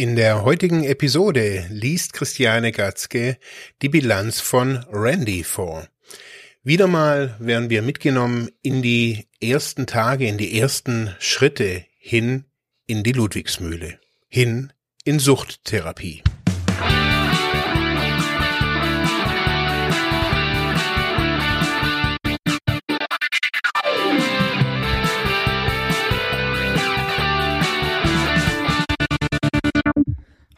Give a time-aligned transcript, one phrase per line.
[0.00, 3.36] In der heutigen Episode liest Christiane Gatzke
[3.82, 5.88] die Bilanz von Randy vor.
[6.62, 12.44] Wieder mal werden wir mitgenommen in die ersten Tage, in die ersten Schritte hin
[12.86, 13.98] in die Ludwigsmühle,
[14.28, 14.72] hin
[15.02, 16.22] in Suchttherapie.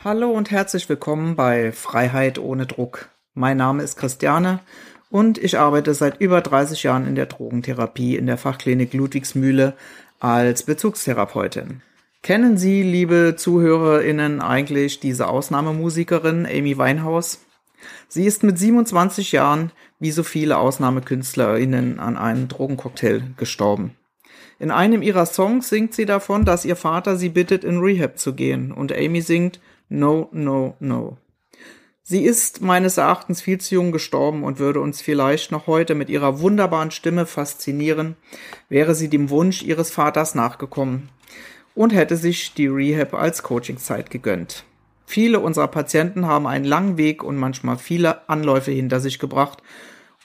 [0.02, 3.10] Hallo und herzlich willkommen bei Freiheit ohne Druck.
[3.34, 4.60] Mein Name ist Christiane
[5.10, 9.74] und ich arbeite seit über 30 Jahren in der Drogentherapie in der Fachklinik Ludwigsmühle
[10.18, 11.82] als Bezugstherapeutin.
[12.22, 17.40] Kennen Sie, liebe ZuhörerInnen, eigentlich diese Ausnahmemusikerin Amy Winehouse?
[18.08, 23.96] Sie ist mit 27 Jahren, wie so viele AusnahmekünstlerInnen, an einem Drogencocktail gestorben.
[24.58, 28.34] In einem ihrer Songs singt sie davon, dass ihr Vater sie bittet, in Rehab zu
[28.34, 29.60] gehen und Amy singt,
[29.92, 31.18] No, no, no.
[32.04, 36.08] Sie ist meines Erachtens viel zu jung gestorben und würde uns vielleicht noch heute mit
[36.08, 38.16] ihrer wunderbaren Stimme faszinieren,
[38.68, 41.08] wäre sie dem Wunsch ihres Vaters nachgekommen
[41.74, 44.64] und hätte sich die Rehab als Coachingzeit gegönnt.
[45.06, 49.60] Viele unserer Patienten haben einen langen Weg und manchmal viele Anläufe hinter sich gebracht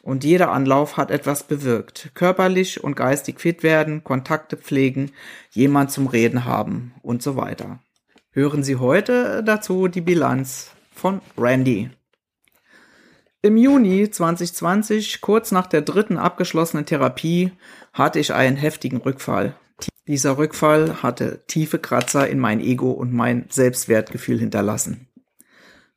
[0.03, 2.11] und jeder Anlauf hat etwas bewirkt.
[2.13, 5.11] Körperlich und geistig fit werden, Kontakte pflegen,
[5.49, 7.79] jemand zum Reden haben und so weiter
[8.35, 11.89] hören Sie heute dazu die Bilanz von Randy.
[13.41, 17.53] Im Juni 2020, kurz nach der dritten abgeschlossenen Therapie,
[17.93, 19.55] hatte ich einen heftigen Rückfall.
[20.05, 25.07] Dieser Rückfall hatte tiefe Kratzer in mein Ego und mein Selbstwertgefühl hinterlassen.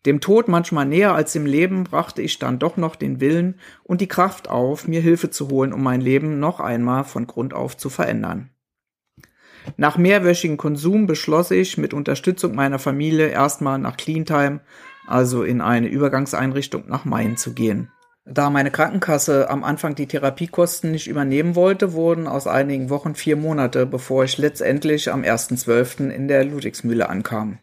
[0.06, 4.00] Dem Tod manchmal näher als dem Leben brachte ich dann doch noch den Willen und
[4.00, 7.76] die Kraft auf, mir Hilfe zu holen, um mein Leben noch einmal von Grund auf
[7.76, 8.50] zu verändern.
[9.76, 14.60] Nach mehrwöchigen Konsum beschloss ich mit Unterstützung meiner Familie erstmal nach Cleantime,
[15.06, 17.90] also in eine Übergangseinrichtung nach Main zu gehen.
[18.30, 23.36] Da meine Krankenkasse am Anfang die Therapiekosten nicht übernehmen wollte, wurden aus einigen Wochen vier
[23.36, 26.10] Monate, bevor ich letztendlich am 1.12.
[26.10, 27.58] in der Ludwigsmühle ankam.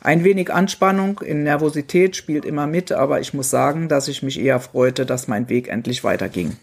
[0.00, 4.38] Ein wenig Anspannung in Nervosität spielt immer mit, aber ich muss sagen, dass ich mich
[4.38, 6.56] eher freute, dass mein Weg endlich weiterging.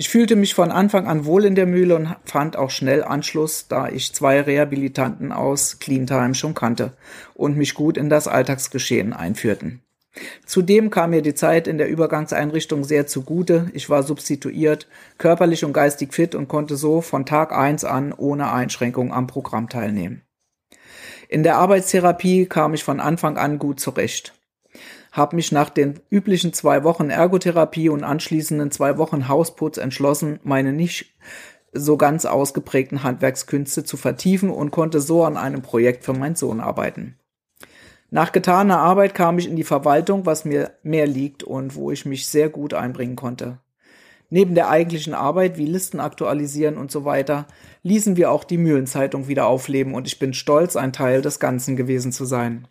[0.00, 3.66] Ich fühlte mich von Anfang an wohl in der Mühle und fand auch schnell Anschluss,
[3.66, 6.92] da ich zwei Rehabilitanten aus Cleantime schon kannte
[7.34, 9.82] und mich gut in das Alltagsgeschehen einführten.
[10.46, 13.72] Zudem kam mir die Zeit in der Übergangseinrichtung sehr zugute.
[13.74, 14.86] Ich war substituiert,
[15.18, 19.68] körperlich und geistig fit und konnte so von Tag eins an ohne Einschränkung am Programm
[19.68, 20.22] teilnehmen.
[21.28, 24.37] In der Arbeitstherapie kam ich von Anfang an gut zurecht
[25.18, 30.72] habe mich nach den üblichen zwei Wochen Ergotherapie und anschließenden zwei Wochen Hausputz entschlossen, meine
[30.72, 31.14] nicht
[31.72, 36.60] so ganz ausgeprägten Handwerkskünste zu vertiefen und konnte so an einem Projekt für meinen Sohn
[36.60, 37.18] arbeiten.
[38.10, 42.06] Nach getaner Arbeit kam ich in die Verwaltung, was mir mehr liegt und wo ich
[42.06, 43.58] mich sehr gut einbringen konnte.
[44.30, 47.46] Neben der eigentlichen Arbeit wie Listen aktualisieren und so weiter,
[47.82, 51.76] ließen wir auch die Mühlenzeitung wieder aufleben und ich bin stolz, ein Teil des Ganzen
[51.76, 52.68] gewesen zu sein.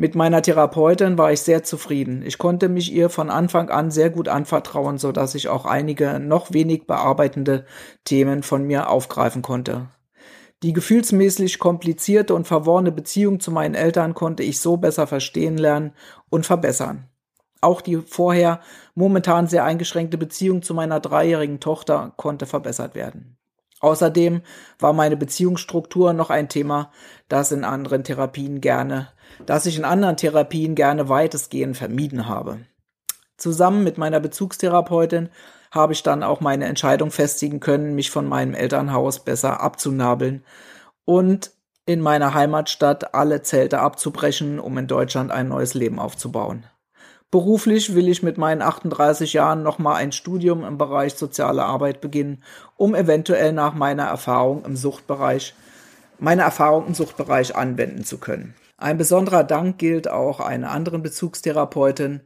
[0.00, 2.22] Mit meiner Therapeutin war ich sehr zufrieden.
[2.22, 6.18] Ich konnte mich ihr von Anfang an sehr gut anvertrauen, so dass ich auch einige
[6.18, 7.66] noch wenig bearbeitende
[8.04, 9.90] Themen von mir aufgreifen konnte.
[10.62, 15.92] Die gefühlsmäßig komplizierte und verworrene Beziehung zu meinen Eltern konnte ich so besser verstehen lernen
[16.30, 17.10] und verbessern.
[17.60, 18.60] Auch die vorher
[18.94, 23.36] momentan sehr eingeschränkte Beziehung zu meiner dreijährigen Tochter konnte verbessert werden.
[23.80, 24.42] Außerdem
[24.78, 26.92] war meine Beziehungsstruktur noch ein Thema,
[27.28, 29.08] das in anderen Therapien gerne
[29.46, 32.60] das ich in anderen Therapien gerne weitestgehend vermieden habe.
[33.36, 35.30] Zusammen mit meiner Bezugstherapeutin
[35.70, 40.44] habe ich dann auch meine Entscheidung festigen können, mich von meinem Elternhaus besser abzunabeln
[41.04, 41.52] und
[41.86, 46.66] in meiner Heimatstadt alle Zelte abzubrechen, um in Deutschland ein neues Leben aufzubauen.
[47.30, 52.42] Beruflich will ich mit meinen 38 Jahren nochmal ein Studium im Bereich soziale Arbeit beginnen,
[52.76, 55.54] um eventuell nach meiner Erfahrung im Suchtbereich,
[56.18, 58.54] meine Erfahrung im Suchtbereich anwenden zu können.
[58.78, 62.20] Ein besonderer Dank gilt auch einer anderen Bezugstherapeutin,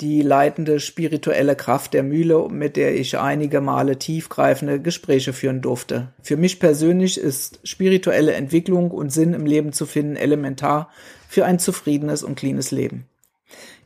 [0.00, 6.12] die leitende spirituelle Kraft der Mühle, mit der ich einige Male tiefgreifende Gespräche führen durfte.
[6.22, 10.90] Für mich persönlich ist spirituelle Entwicklung und Sinn im Leben zu finden elementar
[11.28, 13.08] für ein zufriedenes und cleanes Leben.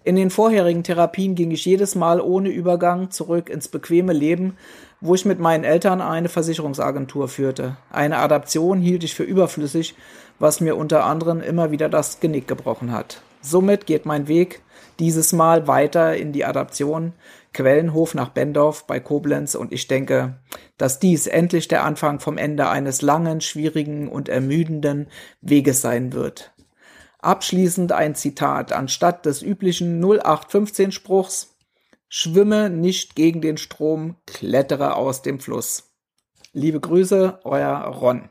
[0.05, 4.57] In den vorherigen Therapien ging ich jedes Mal ohne Übergang zurück ins bequeme Leben,
[5.01, 7.77] wo ich mit meinen Eltern eine Versicherungsagentur führte.
[7.91, 9.95] Eine Adaption hielt ich für überflüssig,
[10.39, 13.23] was mir unter anderem immer wieder das Genick gebrochen hat.
[13.43, 14.63] Somit geht mein Weg
[14.99, 17.13] dieses Mal weiter in die Adaption
[17.53, 20.39] Quellenhof nach Bendorf bei Koblenz und ich denke,
[20.79, 25.09] dass dies endlich der Anfang vom Ende eines langen, schwierigen und ermüdenden
[25.43, 26.53] Weges sein wird.
[27.23, 31.57] Abschließend ein Zitat anstatt des üblichen 0815 Spruchs
[32.09, 35.95] Schwimme nicht gegen den Strom, klettere aus dem Fluss.
[36.53, 38.29] Liebe Grüße, euer Ron.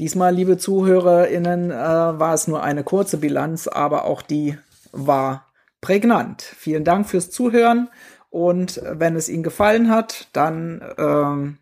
[0.00, 4.58] Diesmal, liebe ZuhörerInnen, äh, war es nur eine kurze Bilanz, aber auch die
[4.90, 5.46] war
[5.80, 6.42] prägnant.
[6.42, 7.90] Vielen Dank fürs Zuhören
[8.30, 11.58] und wenn es Ihnen gefallen hat, dann ähm,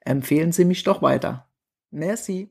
[0.00, 1.46] empfehlen Sie mich doch weiter.
[1.92, 2.50] Merci.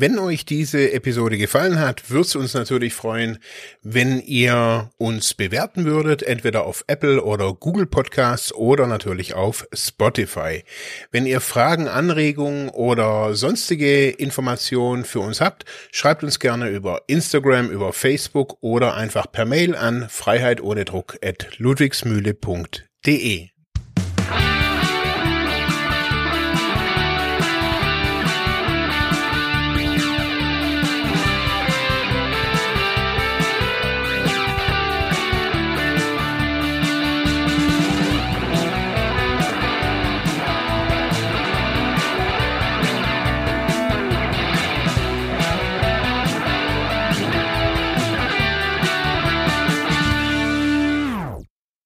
[0.00, 3.38] Wenn euch diese Episode gefallen hat, würde es uns natürlich freuen,
[3.82, 10.64] wenn ihr uns bewerten würdet, entweder auf Apple oder Google Podcasts oder natürlich auf Spotify.
[11.10, 17.68] Wenn ihr Fragen, Anregungen oder sonstige Informationen für uns habt, schreibt uns gerne über Instagram,
[17.68, 23.50] über Facebook oder einfach per Mail an freiheitohnedruck at ludwigsmühle.de.